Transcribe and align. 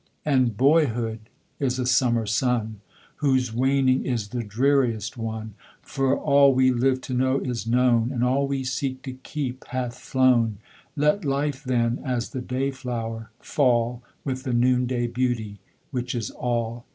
And 0.25 0.57
boyhood 0.57 1.19
is 1.59 1.77
a 1.77 1.85
summer 1.85 2.25
sun 2.25 2.81
Whose 3.17 3.53
waning 3.53 4.03
is 4.03 4.29
the 4.29 4.41
dreariest 4.41 5.15
one 5.15 5.53
For 5.83 6.17
all 6.17 6.55
we 6.55 6.71
live 6.71 7.01
to 7.01 7.13
know 7.13 7.37
is 7.39 7.67
known, 7.67 8.11
And 8.11 8.23
all 8.23 8.47
we 8.47 8.63
seek 8.63 9.03
to 9.03 9.13
keep 9.13 9.63
hath 9.65 9.99
flown 9.99 10.57
Let 10.95 11.23
life, 11.23 11.63
then, 11.63 11.99
as 12.03 12.29
the 12.31 12.41
day 12.41 12.71
flower, 12.71 13.29
fall 13.41 14.01
With 14.25 14.41
the 14.41 14.53
noon 14.53 14.87
day 14.87 15.05
beauty 15.05 15.59
which 15.91 16.15
is 16.15 16.31
all. 16.31 16.87